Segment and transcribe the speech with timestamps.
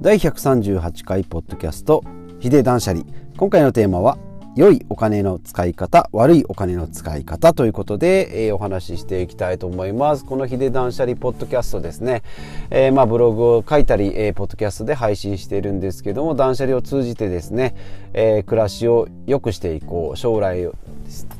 [0.00, 2.04] 第138回ポッドキャスト
[2.38, 3.04] ヒデ断捨離。
[3.36, 4.16] 今回のテーマは
[4.54, 10.24] 良いお金の使い方悪いお金の使い方ということで、えー、お話ししていきたいと思います。
[10.24, 12.22] このヒデ断捨離ポッドキャストですね、
[12.70, 17.74] えー、まあブログを書いたり、えー、ポッドキャストで配信しているんですけども断捨離を通じてですね、
[18.12, 20.16] え暮らしを良くしていこう。
[20.16, 20.68] 将来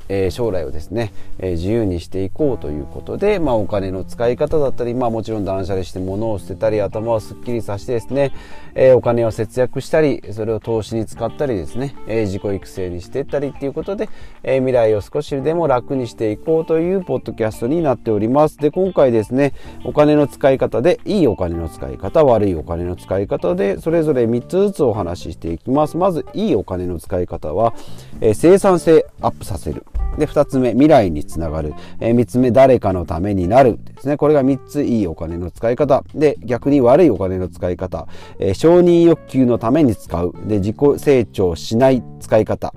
[0.09, 8.33] え、将来をですね、え、自由にしていこうということで、まあ、お金の使い方だったり、まあ、もちろん断捨離して物を捨てたり頭をすっきりさせてですね、
[8.75, 14.09] え、お金を節約したりそれを投資に使ったりですね、え自己育成にしていったりっていうことで、
[14.43, 18.59] え未来を少しでも楽にしていこうというポッドキャストになっております。
[18.59, 19.53] で今回ですね
[19.85, 25.97] お金の使い方でいいお金の使い方悪いお金の使い方でそれぞれ3つずつお話ししていきます。
[25.97, 27.75] まずいいお金の使い方は、
[28.21, 29.85] え生産性アップさせる。
[30.19, 31.75] で、2つ目、未来につながる。
[32.01, 33.79] えー、3つ目、誰かのためになる。
[33.85, 34.17] ですね。
[34.17, 36.05] これが3ついいお金の使い方。
[36.15, 38.07] で、逆に悪いお金の使い方。
[38.39, 40.33] えー、承認欲求のために使う。
[40.47, 42.75] で、自己成長しない使い方。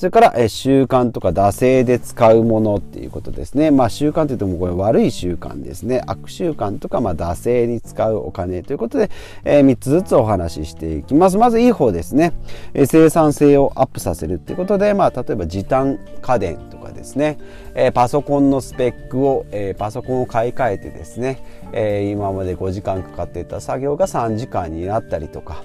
[0.00, 3.70] それから、え習慣とか惰性で使うものっていうことですね。
[3.70, 6.00] まあ習慣というともこれ悪い習慣ですね。
[6.06, 9.10] 悪習慣とか、まあ惰性に使うお金ということで、
[9.44, 11.36] え、3つずつお話ししていきます。
[11.36, 12.32] まずいい方ですね。
[12.72, 17.36] え生産性をアップさせるっていうことで、まあ例えば時短家電とかですね、
[17.74, 21.42] え、パソコンのスペックを、え、パソコンを買い替えてですね、
[21.74, 25.62] え今まで5時間かかっていた作業が3時間になったりとか、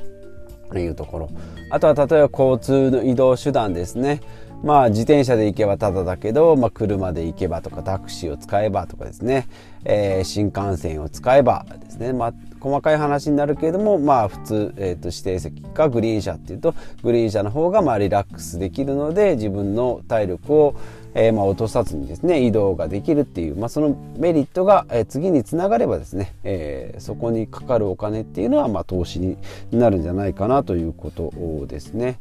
[0.71, 1.30] というところ。
[1.69, 4.21] あとは例えば交通の移動手段ですね。
[4.63, 9.47] まあ自転車で行けばただだけど、まあ、車で行けばとかタクシーを使えばとかですね、
[9.83, 20.75] えー、新幹線を使えばですね、まあ、細かい話になるけれどもまあ普通、えーと、指定席かグリーン車っていうとグリーン車の方がまあリラックスできるので自分の体力を
[21.17, 29.38] えー、まあ、落とさずにですね移動ができるっていう、まあ、そのメリットが、えー、次につながればですね、えー、そこにかかるお金っていうのは、まあ、投資に
[29.71, 31.31] なるんじゃないかなということ
[31.67, 32.19] ですね。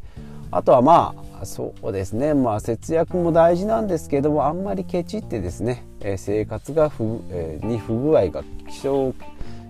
[0.53, 9.13] あとはまあそうですねまあ節約も大事なんですけどもあんまりケチってですね、え生活が不、えに不具合が気象、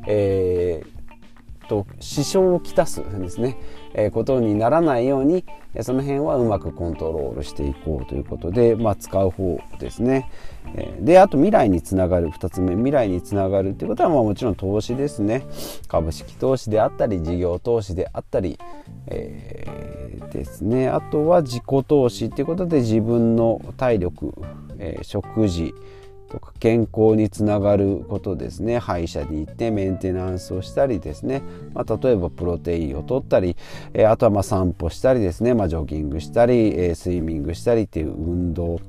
[0.07, 0.95] えー、
[1.67, 3.57] と支障をきたすですね、
[3.95, 5.45] えことにならないように
[5.83, 10.31] その辺はうまくコントロールしていこうということで、まあ、使う方ですね。
[11.01, 15.47] であと未来につながる2つ目未来につながるっていうことはまあもちろん投資ですね。
[15.89, 18.59] 株式投資であったり事業投資であったり、
[19.07, 20.89] えー、ですね。
[20.89, 24.35] あとは自己投資っていうことで自分の体力、
[24.79, 25.75] えー、食事
[26.35, 28.79] とか健康につながることですね。
[28.79, 33.57] 歯医者に行ってメンテナンスをしたりですね、まあ、例えばプロテインを取ったり、
[33.93, 38.81] えー、あとはま散歩したりですね、まあ、ジョギングしたり、えー、スイミングしたりっていう運動。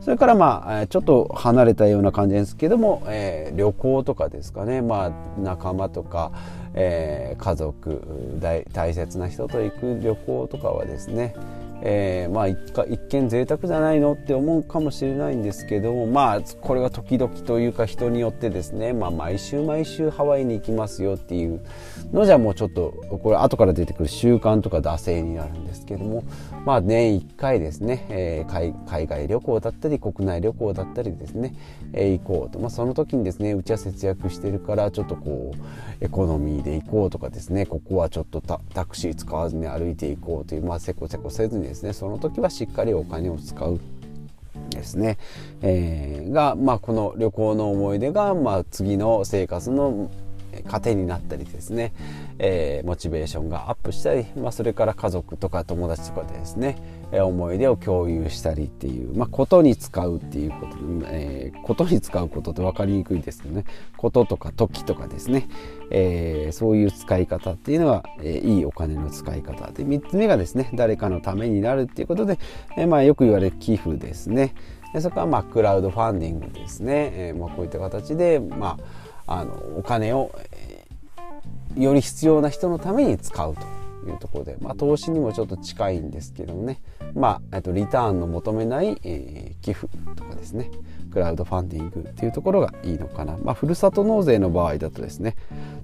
[0.00, 6.32] それからまあちょっと離れたような感じですけども、えー、旅行とかですかね、まあ、仲間とか、
[6.72, 8.02] えー、家族
[8.72, 11.34] 大切な人と行く旅行とかはですね。
[11.82, 12.58] えー、まあ一
[12.88, 21.60] 一見贅沢じゃないのって思うかもしれないんですけどもまあこれは時々というか人によってですね、まあ、毎週毎週ハワイに行きますよっていう
[22.12, 26.24] のじゃもうちょっとこれ後から出てくる習慣とか惰性になるんですけども
[26.64, 31.54] まあ年1回ですね、えー、海外旅行だったり国内旅行だったりですね、
[31.92, 41.92] えー、行こうと、まあ、その時にですねうちは節約してるからちょっとこうエコノミーで行こうとかですねここはちょっとタクシー使わずに歩いていこうというまあせこせこせずにですね。
[41.92, 43.78] その時はしっかりお金を使う
[44.70, 45.18] ですね、
[45.62, 50.10] えー、が、まあ、この旅行の思い出が、まあ、次の生活の
[50.68, 51.92] 糧になったりですね、
[52.38, 56.76] えー、モチベーションがアップしたり、まあ、それから家族とか友達とかでですね、
[57.12, 60.76] えー、思い出を共有したりっていう、まあ、ことに使うっていうこと、
[61.06, 63.64] えー、ことに使うことって分かりにくいですけどね
[63.96, 65.48] こととか時とかですね、
[65.90, 72.38] えー、そういう使い方っていうのは、えー、いいお金の使い方で3つ目がですね誰かのためになるっていうことで、
[72.76, 74.54] えーまあ、よく言われる寄付ですね。
[74.92, 78.78] でそこはまあクラウドファンディングですね、えーまあ、こういった形で、ま
[79.26, 80.30] あ、あのお金を、
[81.76, 86.80] より必要な人のために使うというところで、まあ、投資にもちょっと近いんですけどもね、
[87.14, 90.70] まあ、とリターンの求めない、えー、寄付とかですね。
[91.10, 95.36] クラウドファンディングっていうところがいいのかな、まあ、ふるさと納税の場合だとですね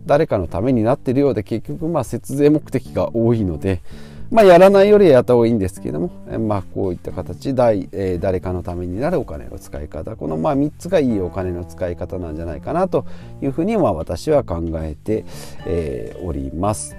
[0.05, 3.81] 誰かのためになってるようで結局まあ節税目的が多いので、
[4.31, 13.07] まあ、やらないよりはやった方がいいんですけども、まあ、こういった形、えー、誰かのためになるお金の使い方このまあ3つがいいお金の使い方なんじゃないかなと
[13.43, 15.25] いうふうにまあ私は考えて、
[15.67, 16.97] えー、おります。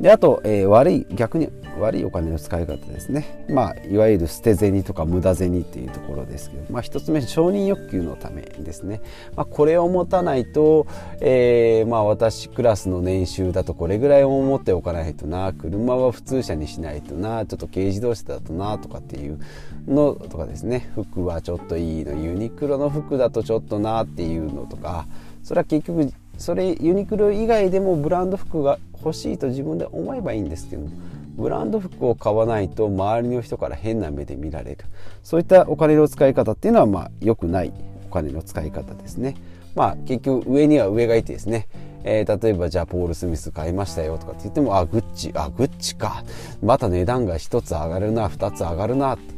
[0.00, 1.48] であと、えー、悪い逆に
[1.78, 9.00] 悪いお金の使い方ですね、まあ、いわゆる捨て銭とか無駄銭っていうところですけど、まあ、1つ目承認欲求のためですね、
[9.36, 10.86] まあ、これを持たないと、
[11.20, 19.38] えー、まあ、私クラスの年収だとこれぐらいを持っておかないとな車は普通車にしないとなちょっと軽自動車だとなとかっていう
[19.86, 20.90] のとかですね。
[20.94, 25.06] 服はちょっといいのユニクロの服だとちょっとなっていうのとか
[25.42, 30.88] それは結局それユニクロ以外でもブランド服が欲しいと自分で思えばいいんですけども
[31.36, 34.84] ブランド服を買わないと周りの人から変な目で見られる。
[35.22, 37.72] そういったお金の使い方っていうのはまあ良くない
[38.08, 39.36] お金の使い方ですね。
[39.74, 41.66] まあ結局上には上がいてですね、
[42.04, 46.24] えー、例えばじゃあポール・スミス買いましたよとかって言ってもあグッチあグッチか。
[46.62, 49.34] また値段が1つ上がるな2つ上がるなって。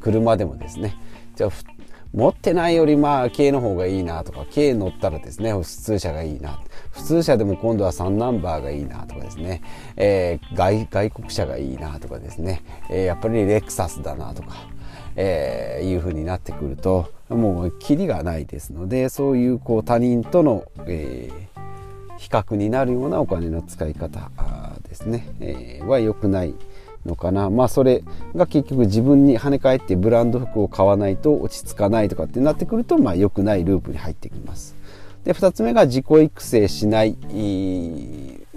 [0.00, 0.96] 車でもですね。
[1.36, 1.50] じゃあ
[2.14, 6.60] 持ってないよりまあ軽の方がいいなとか軽乗ったらですね普通車がいいな。
[6.92, 9.62] 普通車でも今度は3ナンバーがいいなとかですね、
[9.96, 14.54] えー、外外国車がいいなとかですね、えー、やっぱりレクサスだなとか、
[15.16, 24.30] えー、いうふうになってくるともうキリがないですのでそういうこう他人との、えー、比較になるようなお金の使い方
[24.88, 26.54] ですね、えー、は良くない。
[27.06, 28.02] のかなまあそれ
[28.34, 34.74] が結局自分に跳ね返ってブランド服を買わないと落ち着かないとかってなってくるとまあ良くないループに入ってきます。
[35.24, 37.16] で2つ目が自己育成しない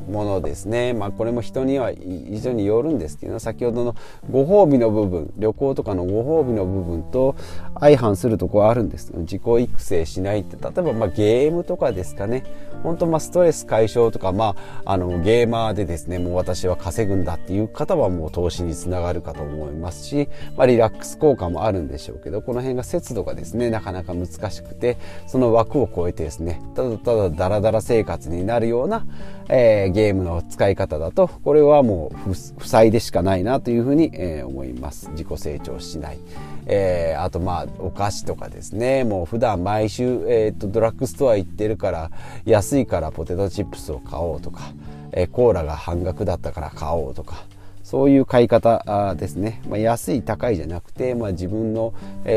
[0.08, 3.96] ものですね、まあ、これも人には非常によるんですけど先ほどの
[4.30, 7.36] ご褒美の部分旅行とかのご褒美の部分と
[7.80, 9.08] 相反するとこはあるんです。
[9.08, 12.44] けど自己育成しないって例えばまゲームとかですかね。
[12.84, 14.56] 本当まストレス解消とか、ま
[14.86, 29.06] あ、あのゲーマーでですねもう私は稼ぐんだっていう方はもう投資につながるかと思いますし、まあ、リラックス効果もあるんでしょうけどこの辺が節度がですねなかなか難しくてその枠を超えてですねただただダラダラ生活になるような、
[29.50, 35.10] えー、ゲームの使い方だとこれはもう負債でしかないなというふうに、えー、思います。
[35.10, 36.20] 自己成長しない、
[36.68, 39.04] えー、あとまあお菓子とかですね。
[39.04, 42.12] もう普段毎週、えーと、ドラッグストア行ってるから
[42.46, 44.72] 安いからポテトチップスを買おうとか、
[45.14, 47.46] えー、コーラが半額だったから買おうとか
[47.88, 51.94] そういう買い方ですね、まあ、安い高いじゃなくて、まあ、自分の、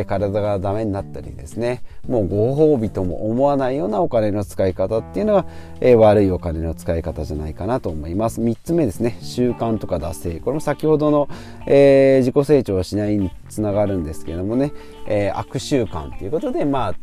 [0.07, 1.83] 体がダメになったりですね。
[2.07, 5.47] もうご褒美とも思わないようなお金の使い方っていうのは、
[5.81, 8.41] え悪いお金の使い方じゃないかなと思います。
[8.41, 9.19] 3つ目ですね。
[9.23, 10.39] 習慣とか惰性。
[10.39, 11.29] これも先ほどの、
[11.67, 14.71] えー、自己成長をしないにつながるんですけどもね、
[15.09, 16.95] えー、悪習慣ということでま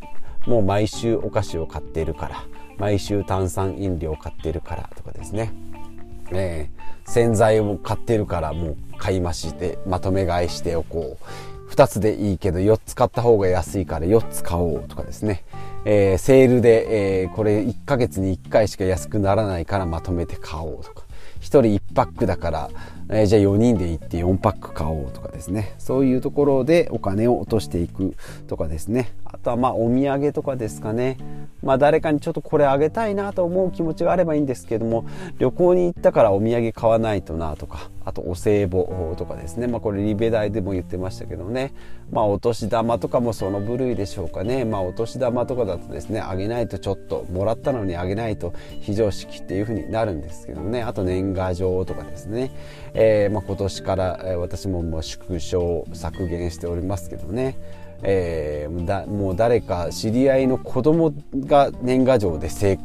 [0.46, 2.46] あもう毎週お菓子を買っているから
[2.78, 5.52] 毎週炭酸飲料を買っているからとかですね。
[6.32, 11.72] えー、洗剤を買ってるからもう買い増してまとめ買いしておこう。
[11.72, 15.44] 2つでいいけど4つ買った方が安いから4つ買おうとかですね、
[15.84, 21.08] えー、セールで、えー、これ1ヶ月に1回しか安くならないからまとめて買おうとか。
[21.42, 22.70] 1人1パックだから、
[23.10, 25.76] えー、じゃあ4人で行って4パック買おうとかですね。
[25.78, 28.16] そういうところでお金を落としていく
[28.48, 29.14] とかですね。
[29.24, 31.18] あとはまあお土産とかですかね。
[31.64, 35.06] まあ誰かにちょっとこれあげたいなと思う気持ちがあればいいんですけども
[35.40, 38.86] 旅行に行ったからお土産買わないとなとかあとお歳暮
[39.18, 39.68] とかですね。
[39.68, 41.74] まあこれリベ大でも言ってましたけどね。
[42.12, 44.66] まあお年玉とかもその部類でしょうかね。
[44.66, 50.84] まあお年玉とかだとですねあげないとちょっともらったのにあげないと非常識っていうふうになるんですけどね。
[50.84, 52.52] あと年賀状とかですね、
[53.00, 57.56] えー、まあ今年から、え私ももう縮小削減しておりますけどね。
[58.04, 62.78] えー、だもう誰か知り合いの子供が年賀状で成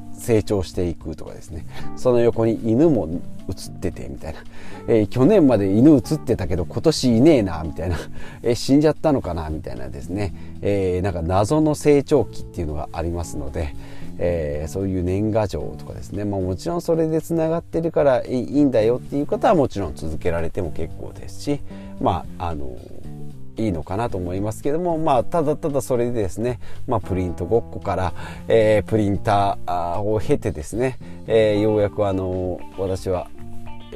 [0.42, 1.66] 長していくとかですね。
[1.96, 3.08] その横に犬も
[3.48, 4.40] 写っててみたいな、
[4.88, 7.96] えー、去年まで犬写ってたけど今年いねえなみたいな、
[8.42, 13.74] えー、死んじゃったのかなみたいなですね、えー、なんか謎の成長期っていうのがありますので、
[14.18, 21.60] えー、そういう年賀状とかですね、まあ、もちろんそれでつながってるからいいんだよっていう方はもちろん続けられても結構ですし
[22.00, 22.76] まああの
[23.56, 28.14] いいのかなと思いますけども、まあ、ただただそれでですね、まあ、プリントごっこから、
[28.48, 33.28] えー、プリンターを経てですね、えー、ようやくあの私は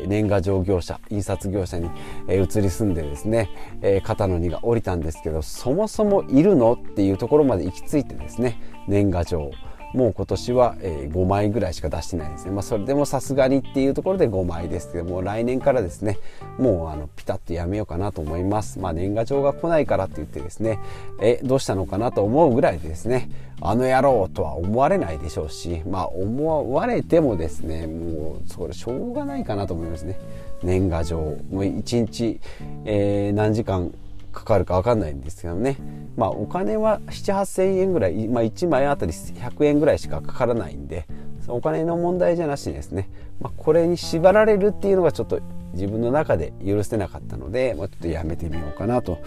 [0.07, 1.91] 年賀状業者印刷業者に、
[2.29, 3.49] え、移り住んでですね、
[3.81, 9.51] え、肩の荷が下りたんですけどそもそもいるのっていうところまで行き着いてですね年賀状
[9.97, 12.51] もう今年は、え5枚ぐらいしか出してないですね。
[12.51, 16.19] まあ、それでもさすがにっていうところで5枚ですけども、来年からですね、
[16.59, 18.79] もうあのピタッとやめようかなと思います。
[18.79, 20.79] まあ、年賀状が来ないからって言ってですね、
[21.21, 23.31] え、どうしたのかなと思うぐらいでですね、
[23.63, 30.19] あの野郎とは思われないでしょうし、まあ、思われてもですね、もう、それしょうがないかなと思いますね。
[30.63, 31.17] 年賀状。
[31.17, 32.39] もう1日、
[32.85, 33.93] えー、何時間
[34.37, 35.79] かかるか分かんないんですけどね
[36.17, 41.07] まあお金は7,8,000円ぐらい、まあ、1枚あたり100円ぐらいしかかからないんで
[41.49, 43.09] お金の問題じゃなしにですね、
[43.41, 45.41] まあ、これに縛られるっていうのがちょっと
[45.73, 49.19] 自分の中で許せなかったので、まあ、ちょっとやめてみようかなと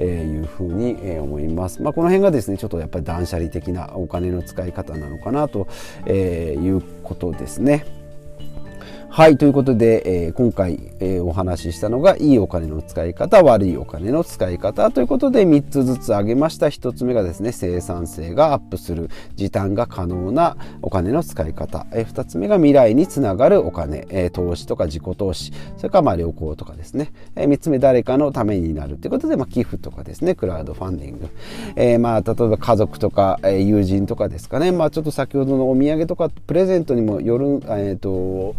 [0.00, 0.02] い
[0.40, 1.82] うふうに思います。
[1.82, 5.68] まあ、この辺がですねちょっとやっぱり断捨離的なお金の使い方なのかなと
[6.08, 7.84] いうことですね。
[9.10, 16.66] はいということで、えー、今回、えー、お話ししたのがいいお金の使い方悪いお金の使い方ということで3つずつ挙げました。
[16.66, 25.52] 1つ目がですね生産性がアップする時短が可能なお金の使い方、えー、2つ目が未来につながるお金、えー、投資とか自己投資。
[25.78, 28.98] それからまあ旅行とかですね、えー、3つ目誰かのためになる。
[28.98, 30.34] ということで、まあ、寄付とかですね。
[30.34, 31.28] クラウドファンディング、
[31.76, 34.70] えー、まあ例えば家族とか、えー、友人とかですかね。
[34.70, 38.54] まあちょっと先ほどのお土産とかプレゼントにもよるえっ、ー、と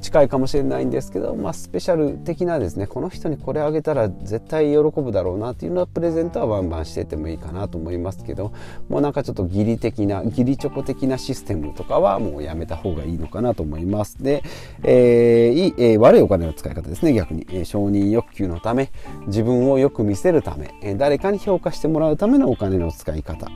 [0.00, 8.52] 近いかもしれないんですけど、まあ、スペシャル的なですねこの人にこれあげたら絶対喜ぶだろうなっていうのはプレゼントはバンバンしててもいいかなと思いますけど
[8.88, 14.22] もうなんかちょっと義理的な義理チョコ的なシステムとかはもうやめた方がいいのかなと思います。
[14.22, 14.42] で、
[14.82, 18.90] えーいいえー、悪いお金の使い方ですね逆に、えー、承認欲求のため
[19.26, 23.48] 自分をよく見せるため、えー、誰かに評価してもらうためのお金の使い方。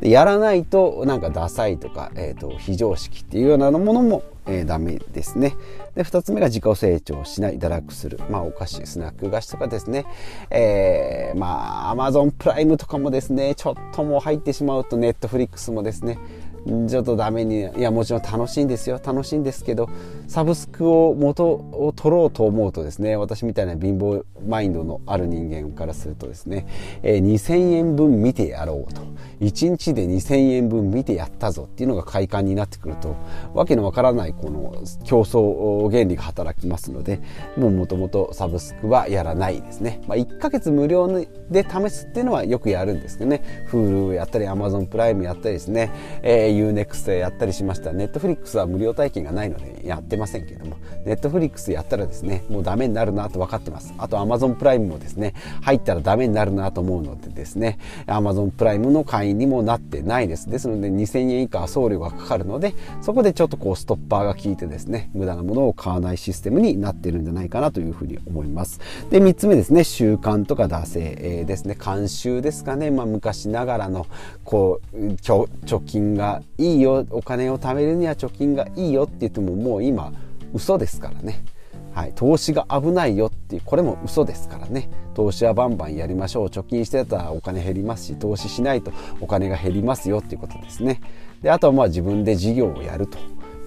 [0.00, 5.56] やらないとなんかダサいとか、えーと、非常識っていうようなものも、えー、ダメですね。
[5.94, 10.06] で2つ目が自己成長しない堕落する、まあ、お菓子スナック菓子とかですね、
[10.50, 13.54] えー、まあアマゾンプライムとかもですね。
[13.54, 16.18] ちょっともう入ってしまうとネットフリックスもですね。
[16.88, 19.00] ちょっとダメにいやもちろん楽しいんですよ。
[19.04, 19.88] 楽しいんですけど
[20.28, 26.66] サブスクを元を取ろうと思うとですね私みたいな貧乏マインドのある人間からするとですね、
[27.02, 29.02] えー、2000円分見てやろうと。
[29.40, 33.16] 1日で2000円分見てやったぞっていうのが快感になってくると
[33.54, 37.20] わけのわからないこの競争原理が働きますので
[37.56, 41.08] もうもともとサブスクはやらないですね、まあ、1ヶ月無料
[41.50, 43.66] で試すっていうのはよくやるんですけどね。
[43.70, 45.90] Hulu やったり Amazon プライムやったりですね、
[46.22, 47.92] えー UNEXT やったりしました。
[47.92, 53.94] ネットフリックスは無料体験がないのでやってませんけれども、ネットフリックスやったらですね、もうダメになるなと分かってます。
[53.98, 60.50] あと Amazon プライムもですね、入ったらダメになるなと思うのでですね、Amazon プライムの会員にもなってないです。
[60.50, 68.80] ですので2000円以下送料がかかるので、そこでちょっとこうストッパーが効いてですね、無駄なものを買わないシステムになってるんじゃないかなというふうに思います。
[69.10, 74.06] で、3つ目ですね、習慣とか惰性、えー、ですね、慣習ですかね、まあ昔ながらの
[74.44, 75.48] こう貯
[75.84, 80.07] 金がいいよお金を貯めるには貯金がいいよって言ってももう今
[80.52, 81.44] 嘘ですからね、
[81.94, 84.88] はい、投資が危ないよっていうこれも嘘ですからね。
[85.14, 86.46] 投資はバンバンやりましょう。
[86.46, 91.00] 貯金してたらお金減りますし投資しないとお金が減りますよっていうことですね。
[91.42, 93.18] であとはまあ自分で事業をやると。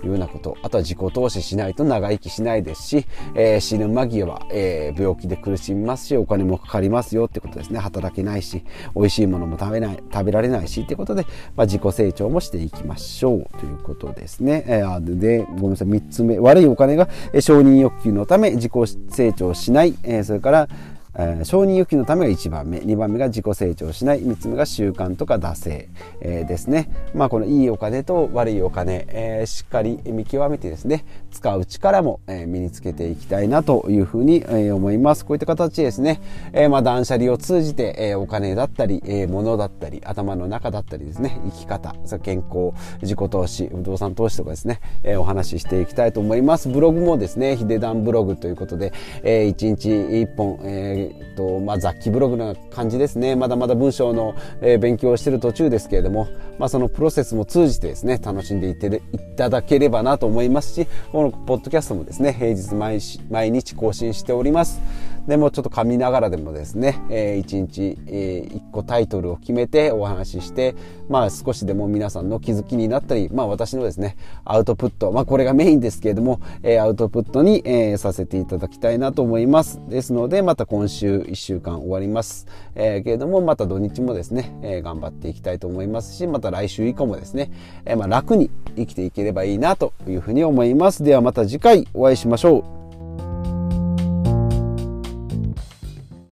[0.04, 3.06] いうようなことあとは自己投資しないと長生きしないですし、
[3.36, 7.80] えー、死ぬ間際、えー、病気で苦しみますしお金もかかりますよってことですね。
[7.80, 8.64] 働けないし
[8.96, 11.24] 美味しいものも食べない食べられないしってことで、
[11.56, 15.88] まあ、自己成長もしていきましょうということですね、えー、でごめんなさい。
[15.88, 18.72] 3つ目悪いお金が承認欲求のため自己
[19.10, 20.68] 成長しない、えー、それから
[21.16, 22.78] えー、承認欲求のためが1番目。
[22.78, 24.22] 2番目が自己成長しない。
[24.22, 25.90] 3つ目が習慣とか惰性、
[26.22, 26.90] えー、ですね。
[27.14, 31.06] まあこのいいお金と悪いお金、えー、しっかり見極めてですね。
[31.32, 35.26] 使う力も、えー、身につけていきたいなというふうに、えー、思います。
[35.26, 36.22] こういった形ですね、
[36.54, 41.40] えー、まあ断捨離を通じて、えー、お金だったり、えー、物だったり頭の中だったりですね。
[41.46, 41.94] 生き方。
[42.24, 42.72] 健康。
[43.02, 43.68] 自己投資。
[43.68, 46.70] 不動産投資とかですね、えー、お話ししていきたいと思います。
[46.70, 47.58] ブログもですね。
[47.58, 53.36] ヒデダンブログということで、えー、1日1本、えーえーとまあ、雑記ブログな感じですね。
[53.36, 56.28] まだまだ文章の、えー、勉強をしている途中ですけれども、
[56.60, 64.80] まあ、そのプロセスも通じてですね楽しんでいていただければなと思いますしこのポッドキャストもですね平日毎毎日更新しております。
[65.28, 70.76] でもちょっと噛みながらでもですね、えー、一日、えー、一個タイトルを決めてお話しして、
[71.10, 79.80] まあ少しでも皆さんの気づきになったり、まあ私のですね、アウトプット、まあこれがメインですけれども、えー、アウトプットに、えー、させていただきたいなと思います。
[79.90, 82.48] ですので、また今週1週間終わります。
[82.76, 87.52] えー、けれども、また土日もですね、えー、頑張っていきたいと思いますし、また来週以降もですね、
[87.86, 91.04] えー、まあ楽に生きていければいいなというふうに思います。
[91.04, 92.81] ではまた次回お会いしましょう。